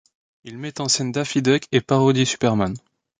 [0.45, 2.75] Il met en scène Daffy Duck et parodie Superman.